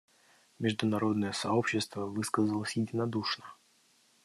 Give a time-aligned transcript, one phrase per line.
[0.57, 3.45] Международное сообщество высказалось единодушно.